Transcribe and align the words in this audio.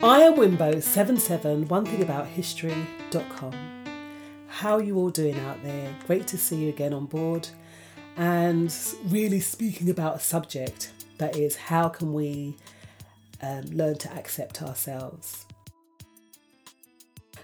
I 0.00 0.20
am 0.20 0.34
Wimbo77, 0.34 1.68
one 1.68 1.84
thing 1.84 2.02
about 2.02 2.28
history.com. 2.28 3.52
How 4.46 4.74
are 4.74 4.82
you 4.82 4.96
all 4.96 5.10
doing 5.10 5.36
out 5.40 5.60
there? 5.64 5.92
Great 6.06 6.28
to 6.28 6.38
see 6.38 6.54
you 6.54 6.68
again 6.68 6.92
on 6.92 7.06
board 7.06 7.48
and 8.16 8.72
really 9.06 9.40
speaking 9.40 9.90
about 9.90 10.14
a 10.14 10.20
subject 10.20 10.92
that 11.18 11.36
is 11.36 11.56
how 11.56 11.88
can 11.88 12.14
we 12.14 12.54
um, 13.42 13.64
learn 13.72 13.98
to 13.98 14.12
accept 14.12 14.62
ourselves. 14.62 15.46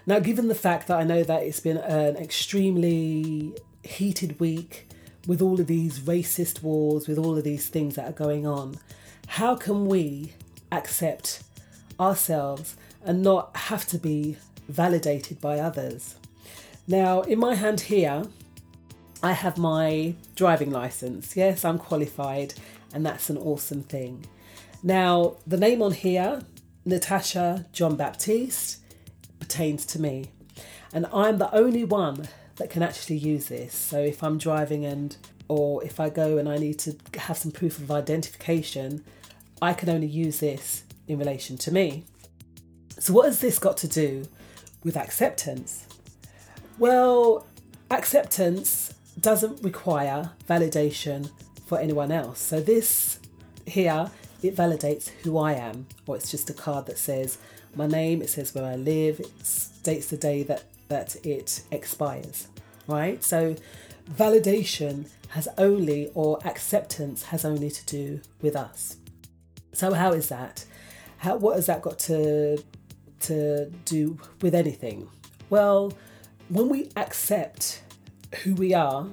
Now, 0.05 0.19
given 0.19 0.47
the 0.47 0.55
fact 0.55 0.87
that 0.87 0.97
I 0.97 1.03
know 1.03 1.23
that 1.23 1.43
it's 1.43 1.59
been 1.59 1.75
an 1.75 2.15
extremely 2.15 3.53
heated 3.83 4.39
week 4.39 4.87
with 5.27 5.41
all 5.41 5.59
of 5.59 5.67
these 5.67 5.99
racist 5.99 6.63
wars, 6.63 7.05
with 7.05 7.17
all 7.17 7.37
of 7.37 7.43
these 7.43 7.67
things 7.67 7.95
that 7.95 8.07
are 8.07 8.13
going 8.13 8.47
on, 8.47 8.79
how 9.27 9.57
can 9.57 9.87
we 9.87 10.35
accept 10.71 11.43
ourselves 11.99 12.75
and 13.03 13.21
not 13.21 13.55
have 13.55 13.85
to 13.87 13.97
be 13.97 14.37
validated 14.67 15.39
by 15.41 15.59
others? 15.59 16.15
Now, 16.87 17.21
in 17.21 17.39
my 17.39 17.55
hand 17.55 17.81
here, 17.81 18.23
I 19.23 19.31
have 19.31 19.57
my 19.57 20.15
driving 20.35 20.71
license. 20.71 21.35
Yes, 21.35 21.65
I'm 21.65 21.79
qualified, 21.79 22.53
and 22.93 23.05
that's 23.05 23.29
an 23.29 23.37
awesome 23.37 23.83
thing. 23.83 24.25
Now, 24.83 25.37
the 25.47 25.57
name 25.57 25.81
on 25.81 25.93
here, 25.93 26.41
Natasha 26.85 27.65
John 27.71 27.95
Baptiste, 27.95 28.77
pertains 29.39 29.85
to 29.87 29.99
me. 29.99 30.25
And 30.93 31.07
I'm 31.11 31.39
the 31.39 31.53
only 31.55 31.83
one 31.83 32.27
that 32.57 32.69
can 32.69 32.83
actually 32.83 33.17
use 33.17 33.47
this. 33.47 33.73
So 33.73 33.99
if 33.99 34.23
I'm 34.23 34.37
driving 34.37 34.85
and 34.85 35.17
or 35.47 35.83
if 35.83 35.99
I 35.99 36.09
go 36.09 36.37
and 36.37 36.47
I 36.47 36.57
need 36.57 36.79
to 36.79 36.95
have 37.19 37.37
some 37.37 37.51
proof 37.51 37.79
of 37.79 37.91
identification, 37.91 39.03
I 39.61 39.73
can 39.73 39.89
only 39.89 40.07
use 40.07 40.39
this 40.39 40.83
in 41.07 41.17
relation 41.19 41.57
to 41.57 41.71
me. 41.71 42.05
So 42.99 43.13
what 43.13 43.25
has 43.25 43.39
this 43.39 43.59
got 43.59 43.77
to 43.77 43.87
do 43.87 44.27
with 44.83 44.97
acceptance? 44.97 45.85
Well, 46.77 47.45
acceptance 47.91 48.93
doesn't 49.19 49.63
require 49.63 50.31
validation 50.47 51.31
for 51.67 51.79
anyone 51.79 52.11
else. 52.11 52.39
So 52.39 52.59
this 52.59 53.19
here 53.65 54.11
it 54.43 54.55
validates 54.55 55.09
who 55.23 55.37
I 55.37 55.53
am, 55.53 55.87
or 56.05 56.15
it's 56.15 56.29
just 56.29 56.49
a 56.49 56.53
card 56.53 56.85
that 56.85 56.97
says 56.97 57.37
my 57.75 57.87
name, 57.87 58.21
it 58.21 58.29
says 58.29 58.53
where 58.53 58.65
I 58.65 58.75
live, 58.75 59.19
it 59.19 59.45
states 59.45 60.07
the 60.07 60.17
day 60.17 60.43
that, 60.43 60.63
that 60.87 61.15
it 61.25 61.63
expires, 61.71 62.47
right? 62.87 63.23
So 63.23 63.55
validation 64.11 65.09
has 65.29 65.47
only, 65.57 66.11
or 66.13 66.39
acceptance 66.45 67.23
has 67.23 67.43
only 67.43 67.69
to 67.69 67.85
do 67.85 68.21
with 68.41 68.55
us. 68.55 68.97
So 69.73 69.93
how 69.93 70.13
is 70.13 70.29
that? 70.29 70.65
How, 71.17 71.37
what 71.37 71.55
has 71.55 71.65
that 71.67 71.81
got 71.81 71.99
to, 71.99 72.57
to 73.21 73.65
do 73.85 74.19
with 74.41 74.53
anything? 74.53 75.09
Well, 75.49 75.93
when 76.49 76.69
we 76.69 76.89
accept 76.95 77.81
who 78.43 78.55
we 78.55 78.73
are, 78.73 79.07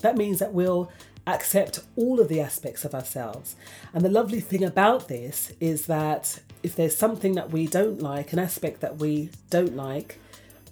that 0.00 0.16
means 0.16 0.38
that 0.38 0.52
we'll 0.52 0.90
accept 1.26 1.80
all 1.96 2.20
of 2.20 2.28
the 2.28 2.40
aspects 2.40 2.84
of 2.84 2.94
ourselves. 2.94 3.54
And 3.92 4.04
the 4.04 4.08
lovely 4.08 4.40
thing 4.40 4.64
about 4.64 5.08
this 5.08 5.52
is 5.60 5.86
that 5.86 6.40
if 6.62 6.74
there's 6.74 6.96
something 6.96 7.34
that 7.34 7.50
we 7.50 7.66
don't 7.66 8.00
like, 8.00 8.32
an 8.32 8.38
aspect 8.38 8.80
that 8.80 8.96
we 8.96 9.30
don't 9.50 9.76
like, 9.76 10.18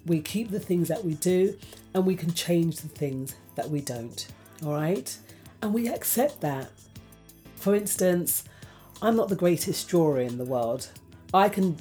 we 0.05 0.19
keep 0.21 0.49
the 0.49 0.59
things 0.59 0.87
that 0.87 1.03
we 1.03 1.13
do 1.15 1.57
and 1.93 2.05
we 2.05 2.15
can 2.15 2.33
change 2.33 2.77
the 2.77 2.87
things 2.87 3.35
that 3.55 3.69
we 3.69 3.81
don't. 3.81 4.27
All 4.65 4.73
right? 4.73 5.15
And 5.61 5.73
we 5.73 5.87
accept 5.87 6.41
that. 6.41 6.71
For 7.55 7.75
instance, 7.75 8.43
I'm 9.01 9.15
not 9.15 9.29
the 9.29 9.35
greatest 9.35 9.87
drawer 9.87 10.19
in 10.19 10.37
the 10.37 10.45
world. 10.45 10.89
I 11.33 11.49
can 11.49 11.77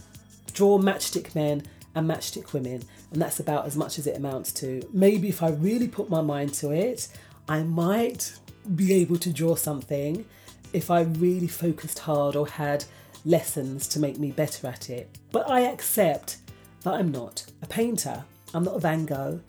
draw 0.52 0.78
matchstick 0.78 1.34
men 1.34 1.62
and 1.94 2.08
matchstick 2.08 2.52
women, 2.52 2.82
and 3.10 3.22
that's 3.22 3.40
about 3.40 3.66
as 3.66 3.76
much 3.76 3.98
as 3.98 4.06
it 4.06 4.16
amounts 4.16 4.52
to. 4.52 4.86
Maybe 4.92 5.28
if 5.28 5.42
I 5.42 5.50
really 5.50 5.88
put 5.88 6.10
my 6.10 6.20
mind 6.20 6.52
to 6.54 6.70
it, 6.72 7.08
I 7.48 7.62
might 7.62 8.34
be 8.74 8.92
able 8.94 9.16
to 9.18 9.32
draw 9.32 9.54
something 9.54 10.26
if 10.72 10.90
I 10.90 11.02
really 11.02 11.48
focused 11.48 12.00
hard 12.00 12.36
or 12.36 12.46
had 12.46 12.84
lessons 13.24 13.88
to 13.88 14.00
make 14.00 14.18
me 14.18 14.30
better 14.30 14.66
at 14.66 14.90
it. 14.90 15.18
But 15.32 15.48
I 15.48 15.60
accept 15.60 16.38
that 16.82 16.94
I'm 16.94 17.10
not 17.10 17.46
a 17.62 17.66
painter. 17.66 18.24
I'm 18.52 18.64
not 18.64 18.76
a 18.76 18.80
Van 18.80 19.06
Gogh, 19.06 19.40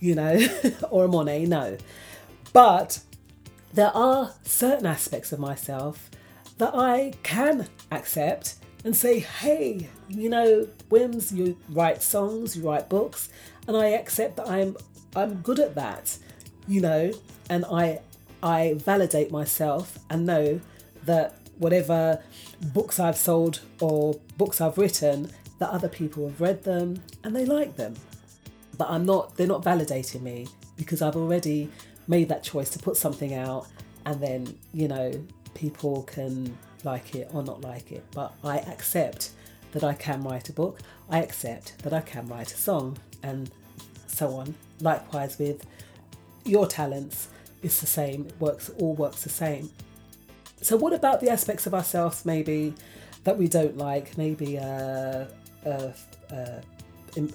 you 0.00 0.14
know, 0.14 0.38
or 0.90 1.04
a 1.04 1.08
Monet, 1.08 1.46
no. 1.46 1.76
But 2.52 3.00
there 3.72 3.94
are 3.96 4.32
certain 4.42 4.86
aspects 4.86 5.32
of 5.32 5.38
myself 5.38 6.10
that 6.58 6.74
I 6.74 7.12
can 7.22 7.68
accept 7.90 8.56
and 8.84 8.94
say, 8.94 9.18
hey, 9.20 9.88
you 10.08 10.28
know, 10.28 10.68
Wims, 10.90 11.32
you 11.32 11.56
write 11.70 12.02
songs, 12.02 12.56
you 12.56 12.68
write 12.68 12.88
books, 12.88 13.30
and 13.66 13.76
I 13.76 13.88
accept 13.88 14.36
that 14.36 14.48
I'm 14.48 14.76
I'm 15.16 15.36
good 15.42 15.60
at 15.60 15.74
that, 15.76 16.16
you 16.66 16.80
know, 16.80 17.12
and 17.48 17.64
I 17.64 18.00
I 18.42 18.74
validate 18.74 19.30
myself 19.30 19.98
and 20.10 20.26
know 20.26 20.60
that 21.04 21.38
whatever 21.58 22.22
books 22.72 22.98
I've 23.00 23.16
sold 23.16 23.60
or 23.80 24.20
books 24.36 24.60
I've 24.60 24.76
written, 24.76 25.30
that 25.58 25.70
other 25.70 25.88
people 25.88 26.28
have 26.28 26.40
read 26.40 26.62
them 26.64 27.02
and 27.22 27.34
they 27.34 27.44
like 27.44 27.76
them. 27.76 27.94
But 28.76 28.90
I'm 28.90 29.06
not, 29.06 29.36
they're 29.36 29.46
not 29.46 29.62
validating 29.62 30.22
me 30.22 30.48
because 30.76 31.00
I've 31.00 31.16
already 31.16 31.70
made 32.08 32.28
that 32.28 32.42
choice 32.42 32.70
to 32.70 32.78
put 32.78 32.96
something 32.96 33.34
out 33.34 33.66
and 34.04 34.20
then, 34.20 34.58
you 34.72 34.88
know, 34.88 35.12
people 35.54 36.02
can 36.04 36.56
like 36.84 37.14
it 37.14 37.30
or 37.32 37.42
not 37.42 37.62
like 37.62 37.92
it. 37.92 38.04
But 38.12 38.32
I 38.42 38.58
accept 38.58 39.30
that 39.72 39.82
I 39.82 39.94
can 39.94 40.22
write 40.22 40.48
a 40.48 40.52
book, 40.52 40.80
I 41.10 41.20
accept 41.20 41.82
that 41.82 41.92
I 41.92 42.00
can 42.00 42.28
write 42.28 42.52
a 42.52 42.56
song, 42.56 42.96
and 43.22 43.50
so 44.06 44.34
on. 44.34 44.54
Likewise 44.80 45.38
with 45.38 45.66
your 46.44 46.66
talents, 46.66 47.28
it's 47.62 47.80
the 47.80 47.86
same, 47.86 48.26
it 48.26 48.34
works, 48.38 48.70
all 48.78 48.94
works 48.94 49.22
the 49.22 49.30
same. 49.30 49.70
So, 50.62 50.76
what 50.76 50.92
about 50.92 51.20
the 51.20 51.30
aspects 51.30 51.66
of 51.66 51.74
ourselves 51.74 52.24
maybe 52.24 52.74
that 53.24 53.36
we 53.36 53.48
don't 53.48 53.76
like? 53.76 54.16
Maybe 54.16 54.56
a, 54.56 55.28
a, 55.64 55.92
a 56.30 56.62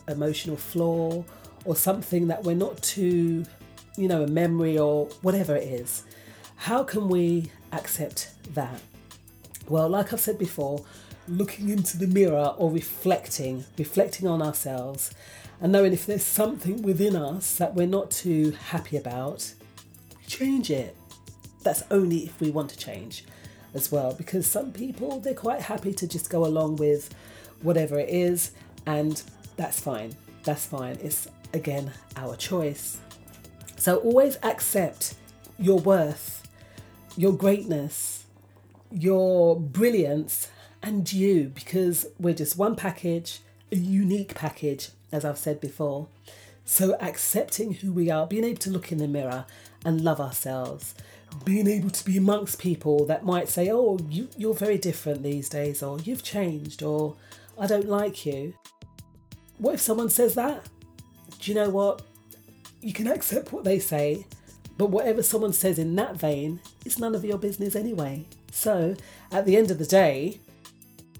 emotional 0.07 0.57
flaw 0.57 1.23
or 1.65 1.75
something 1.75 2.27
that 2.27 2.43
we're 2.43 2.55
not 2.55 2.81
too, 2.81 3.45
you 3.97 4.07
know, 4.07 4.23
a 4.23 4.27
memory 4.27 4.77
or 4.77 5.07
whatever 5.21 5.55
it 5.55 5.63
is. 5.63 6.03
How 6.55 6.83
can 6.83 7.09
we 7.09 7.51
accept 7.71 8.31
that? 8.53 8.81
Well, 9.67 9.89
like 9.89 10.13
I've 10.13 10.19
said 10.19 10.39
before, 10.39 10.83
looking 11.27 11.69
into 11.69 11.97
the 11.97 12.07
mirror 12.07 12.53
or 12.57 12.71
reflecting, 12.71 13.65
reflecting 13.77 14.27
on 14.27 14.41
ourselves, 14.41 15.11
and 15.61 15.71
knowing 15.71 15.93
if 15.93 16.05
there's 16.05 16.23
something 16.23 16.81
within 16.81 17.15
us 17.15 17.55
that 17.57 17.75
we're 17.75 17.87
not 17.87 18.11
too 18.11 18.51
happy 18.69 18.97
about, 18.97 19.53
change 20.25 20.71
it. 20.71 20.95
That's 21.63 21.83
only 21.91 22.19
if 22.19 22.39
we 22.39 22.51
want 22.51 22.69
to 22.71 22.77
change 22.77 23.25
as 23.73 23.91
well 23.91 24.13
because 24.13 24.47
some 24.47 24.71
people 24.71 25.19
they're 25.19 25.33
quite 25.33 25.61
happy 25.61 25.93
to 25.93 26.07
just 26.07 26.29
go 26.29 26.45
along 26.45 26.77
with 26.77 27.13
whatever 27.61 27.99
it 27.99 28.09
is 28.09 28.51
and 28.85 29.21
that's 29.57 29.79
fine. 29.79 30.15
That's 30.43 30.65
fine. 30.65 30.97
It's 31.03 31.27
again 31.53 31.91
our 32.15 32.35
choice. 32.35 32.99
So 33.77 33.97
always 33.97 34.37
accept 34.43 35.15
your 35.57 35.79
worth 35.79 36.38
your 37.19 37.33
greatness 37.33 38.25
your 38.91 39.59
brilliance 39.59 40.49
and 40.81 41.11
you 41.11 41.51
because 41.53 42.07
we're 42.19 42.33
just 42.33 42.57
one 42.57 42.75
package 42.75 43.39
a 43.71 43.75
unique 43.75 44.33
package 44.33 44.89
as 45.11 45.25
i've 45.25 45.37
said 45.37 45.59
before 45.59 46.07
so 46.63 46.95
accepting 47.01 47.73
who 47.73 47.91
we 47.91 48.09
are 48.09 48.25
being 48.25 48.43
able 48.43 48.59
to 48.59 48.69
look 48.69 48.91
in 48.91 48.97
the 48.99 49.07
mirror 49.07 49.45
and 49.83 50.01
love 50.01 50.19
ourselves 50.21 50.95
being 51.43 51.67
able 51.67 51.89
to 51.89 52.05
be 52.05 52.17
amongst 52.17 52.59
people 52.59 53.05
that 53.05 53.23
might 53.23 53.49
say, 53.49 53.69
oh, 53.71 53.97
you, 54.09 54.27
you're 54.37 54.53
very 54.53 54.77
different 54.77 55.23
these 55.23 55.49
days, 55.49 55.81
or 55.83 55.99
you've 55.99 56.23
changed, 56.23 56.83
or 56.83 57.15
I 57.57 57.67
don't 57.67 57.87
like 57.87 58.25
you. 58.25 58.53
What 59.57 59.75
if 59.75 59.81
someone 59.81 60.09
says 60.09 60.35
that? 60.35 60.65
Do 61.39 61.51
you 61.51 61.55
know 61.55 61.69
what? 61.69 62.01
You 62.81 62.93
can 62.93 63.07
accept 63.07 63.51
what 63.51 63.63
they 63.63 63.79
say, 63.79 64.25
but 64.79 64.91
whatever 64.91 65.21
someone 65.21 65.51
says 65.51 65.77
in 65.77 65.93
that 65.97 66.15
vein, 66.15 66.61
it's 66.85 66.97
none 66.97 67.13
of 67.13 67.25
your 67.25 67.37
business 67.37 67.75
anyway. 67.75 68.25
So 68.49 68.95
at 69.29 69.45
the 69.45 69.57
end 69.57 69.71
of 69.71 69.77
the 69.77 69.85
day, 69.85 70.39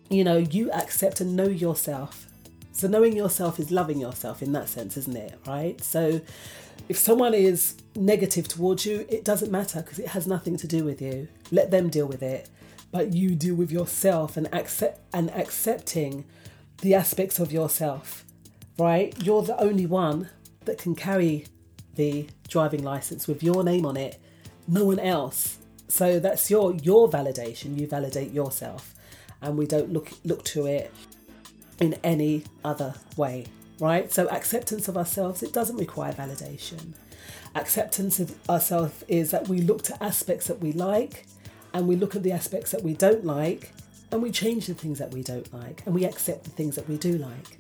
you 0.10 0.24
know, 0.24 0.38
you 0.38 0.72
accept 0.72 1.20
and 1.20 1.36
know 1.36 1.50
yourself. 1.50 2.26
So 2.72 2.88
knowing 2.88 3.18
yourself 3.18 3.60
is 3.60 3.70
loving 3.70 4.00
yourself 4.00 4.42
in 4.42 4.54
that 4.54 4.70
sense, 4.70 4.96
isn't 4.96 5.18
it? 5.18 5.38
Right? 5.46 5.84
So 5.84 6.22
if 6.88 6.98
someone 6.98 7.34
is 7.34 7.76
negative 7.98 8.48
towards 8.48 8.86
you, 8.86 9.06
it 9.10 9.26
doesn't 9.26 9.52
matter 9.52 9.82
because 9.82 10.00
it 10.00 10.08
has 10.08 10.26
nothing 10.26 10.56
to 10.56 10.66
do 10.66 10.86
with 10.86 11.02
you. 11.02 11.28
Let 11.52 11.70
them 11.70 11.90
deal 11.90 12.06
with 12.06 12.24
it. 12.24 12.50
But 12.94 13.12
you 13.12 13.36
deal 13.36 13.56
with 13.56 13.74
yourself 13.74 14.38
and 14.38 14.48
accept 14.54 15.02
and 15.14 15.30
accepting 15.32 16.24
the 16.82 16.96
aspects 16.96 17.40
of 17.40 17.52
yourself. 17.52 18.24
Right? 18.78 19.14
You're 19.22 19.44
the 19.44 19.62
only 19.62 19.86
one 19.86 20.30
that 20.64 20.78
can 20.78 20.96
carry 20.96 21.46
the 22.00 22.26
driving 22.48 22.82
license 22.82 23.28
with 23.28 23.44
your 23.44 23.62
name 23.62 23.86
on 23.86 23.98
it. 23.98 24.18
No 24.70 24.86
one 24.86 25.00
else. 25.00 25.58
So 25.90 26.18
that's 26.18 26.50
your 26.50 26.74
your 26.76 27.10
validation. 27.10 27.78
You 27.78 27.88
validate 27.88 28.32
yourself. 28.32 28.96
And 29.42 29.58
we 29.58 29.68
don't 29.68 29.92
look 29.92 30.10
look 30.24 30.46
to 30.46 30.66
it 30.66 30.94
in 31.82 31.96
any 32.04 32.44
other 32.64 32.94
way, 33.18 33.48
right? 33.80 34.12
So, 34.12 34.28
acceptance 34.28 34.88
of 34.88 34.98
ourselves, 34.98 35.44
it 35.44 35.54
doesn't 35.54 35.78
require 35.78 36.14
validation. 36.14 36.94
Acceptance 37.56 38.20
of 38.20 38.36
ourselves 38.50 39.04
is 39.08 39.32
that 39.32 39.48
we 39.48 39.60
look 39.62 39.82
to 39.84 40.04
aspects 40.04 40.48
that 40.48 40.60
we 40.60 40.72
like 40.72 41.26
and 41.74 41.88
we 41.88 41.96
look 41.96 42.16
at 42.16 42.24
the 42.24 42.32
aspects 42.32 42.72
that 42.72 42.84
we 42.84 42.94
don't 42.94 43.26
like 43.26 43.72
and 44.12 44.22
we 44.22 44.32
change 44.32 44.68
the 44.68 44.74
things 44.74 45.00
that 45.00 45.12
we 45.12 45.22
don't 45.22 45.52
like 45.54 45.84
and 45.86 45.94
we 45.94 46.06
accept 46.06 46.44
the 46.46 46.50
things 46.52 46.76
that 46.76 46.88
we 46.88 46.98
do 46.98 47.18
like. 47.18 47.58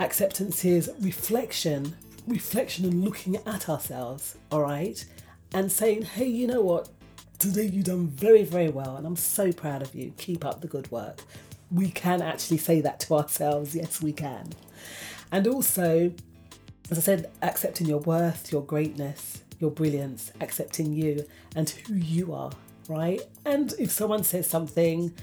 Acceptance 0.00 0.64
is 0.64 0.90
reflection, 1.00 1.94
reflection 2.26 2.84
and 2.84 3.04
looking 3.04 3.36
at 3.36 3.68
ourselves, 3.68 4.36
all 4.50 4.62
right, 4.62 5.04
and 5.52 5.70
saying, 5.70 6.02
hey, 6.02 6.26
you 6.26 6.46
know 6.46 6.60
what? 6.60 6.88
Today 7.38 7.66
you've 7.66 7.84
done 7.84 8.06
very, 8.06 8.44
very 8.44 8.70
well, 8.70 8.96
and 8.96 9.06
I'm 9.06 9.16
so 9.16 9.52
proud 9.52 9.82
of 9.82 9.94
you. 9.94 10.12
Keep 10.16 10.44
up 10.44 10.60
the 10.60 10.68
good 10.68 10.90
work. 10.92 11.22
We 11.70 11.90
can 11.90 12.22
actually 12.22 12.58
say 12.58 12.80
that 12.82 13.00
to 13.00 13.14
ourselves. 13.14 13.74
Yes, 13.74 14.00
we 14.00 14.12
can. 14.12 14.50
And 15.32 15.46
also, 15.48 16.12
as 16.90 16.98
I 16.98 17.00
said, 17.00 17.30
accepting 17.42 17.86
your 17.86 18.00
worth, 18.00 18.52
your 18.52 18.62
greatness, 18.62 19.42
your 19.58 19.70
brilliance, 19.70 20.30
accepting 20.40 20.92
you 20.92 21.24
and 21.56 21.68
who 21.70 21.94
you 21.94 22.34
are, 22.34 22.52
right? 22.88 23.20
And 23.44 23.72
if 23.78 23.90
someone 23.90 24.24
says 24.24 24.46
something 24.46 25.14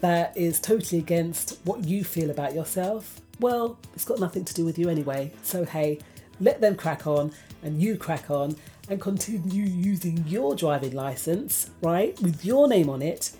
that 0.00 0.36
is 0.36 0.60
totally 0.60 1.00
against 1.00 1.58
what 1.64 1.84
you 1.84 2.04
feel 2.04 2.30
about 2.30 2.54
yourself, 2.54 3.20
well, 3.40 3.78
it's 3.94 4.04
got 4.04 4.20
nothing 4.20 4.44
to 4.44 4.54
do 4.54 4.64
with 4.64 4.78
you 4.78 4.90
anyway. 4.90 5.32
So, 5.42 5.64
hey, 5.64 6.00
let 6.40 6.60
them 6.60 6.76
crack 6.76 7.06
on 7.06 7.32
and 7.62 7.80
you 7.80 7.96
crack 7.96 8.30
on 8.30 8.56
and 8.88 9.00
continue 9.00 9.64
using 9.64 10.24
your 10.26 10.54
driving 10.54 10.92
license, 10.92 11.70
right, 11.82 12.20
with 12.20 12.44
your 12.44 12.68
name 12.68 12.90
on 12.90 13.02
it, 13.02 13.32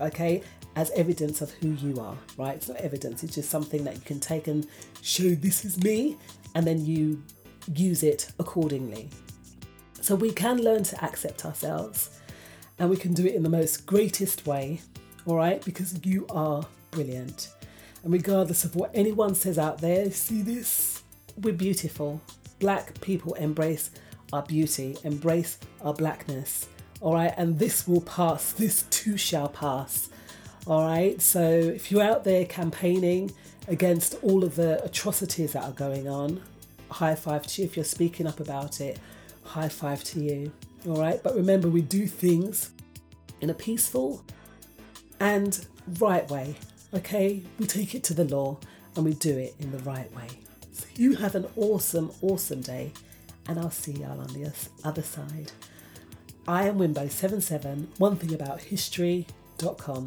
okay, 0.00 0.42
as 0.74 0.90
evidence 0.92 1.40
of 1.40 1.50
who 1.52 1.72
you 1.72 1.98
are, 2.00 2.16
right? 2.36 2.56
It's 2.56 2.68
not 2.68 2.78
evidence, 2.78 3.22
it's 3.22 3.34
just 3.34 3.50
something 3.50 3.84
that 3.84 3.94
you 3.94 4.02
can 4.02 4.20
take 4.20 4.46
and 4.46 4.66
show 5.02 5.30
this 5.30 5.64
is 5.64 5.82
me, 5.82 6.16
and 6.54 6.66
then 6.66 6.84
you 6.84 7.22
use 7.74 8.02
it 8.02 8.30
accordingly. 8.38 9.08
So 10.00 10.14
we 10.14 10.32
can 10.32 10.62
learn 10.62 10.84
to 10.84 11.04
accept 11.04 11.44
ourselves 11.44 12.20
and 12.78 12.88
we 12.88 12.96
can 12.96 13.14
do 13.14 13.26
it 13.26 13.34
in 13.34 13.42
the 13.42 13.48
most 13.48 13.86
greatest 13.86 14.46
way, 14.46 14.80
all 15.26 15.36
right, 15.36 15.64
because 15.64 15.98
you 16.04 16.26
are 16.30 16.64
brilliant. 16.90 17.48
And 18.04 18.12
regardless 18.12 18.64
of 18.64 18.76
what 18.76 18.90
anyone 18.94 19.34
says 19.34 19.58
out 19.58 19.80
there, 19.80 20.10
see 20.10 20.42
this? 20.42 20.95
We're 21.40 21.54
beautiful. 21.54 22.20
Black 22.58 23.00
people 23.00 23.34
embrace 23.34 23.90
our 24.32 24.42
beauty, 24.42 24.96
embrace 25.04 25.58
our 25.82 25.92
blackness. 25.92 26.68
All 27.00 27.14
right, 27.14 27.34
and 27.36 27.58
this 27.58 27.86
will 27.86 28.00
pass, 28.00 28.52
this 28.58 28.84
too 28.90 29.16
shall 29.16 29.48
pass. 29.48 30.08
All 30.66 30.86
right, 30.86 31.20
so 31.20 31.42
if 31.42 31.92
you're 31.92 32.02
out 32.02 32.24
there 32.24 32.44
campaigning 32.46 33.32
against 33.68 34.16
all 34.22 34.44
of 34.44 34.56
the 34.56 34.82
atrocities 34.84 35.52
that 35.52 35.64
are 35.64 35.72
going 35.72 36.08
on, 36.08 36.40
high 36.90 37.14
five 37.14 37.46
to 37.46 37.62
you. 37.62 37.68
If 37.68 37.76
you're 37.76 37.84
speaking 37.84 38.26
up 38.26 38.40
about 38.40 38.80
it, 38.80 38.98
high 39.44 39.68
five 39.68 40.02
to 40.04 40.20
you. 40.20 40.52
All 40.86 41.00
right, 41.00 41.22
but 41.22 41.34
remember, 41.34 41.68
we 41.68 41.82
do 41.82 42.06
things 42.06 42.70
in 43.40 43.50
a 43.50 43.54
peaceful 43.54 44.24
and 45.20 45.66
right 45.98 46.28
way. 46.30 46.56
Okay, 46.94 47.42
we 47.58 47.66
take 47.66 47.94
it 47.94 48.04
to 48.04 48.14
the 48.14 48.24
law 48.24 48.58
and 48.94 49.04
we 49.04 49.14
do 49.14 49.36
it 49.36 49.54
in 49.58 49.72
the 49.72 49.78
right 49.78 50.14
way. 50.16 50.28
You 50.96 51.16
have 51.16 51.34
an 51.34 51.46
awesome, 51.56 52.10
awesome 52.22 52.60
day 52.60 52.92
and 53.48 53.58
I'll 53.58 53.70
see 53.70 53.92
y'all 53.92 54.20
on 54.20 54.28
the 54.28 54.52
other 54.84 55.02
side. 55.02 55.52
I 56.48 56.68
am 56.68 56.78
Wimbo77, 56.78 57.98
one 57.98 58.16
thing 58.16 58.34
about 58.34 58.60
history.com. 58.60 60.04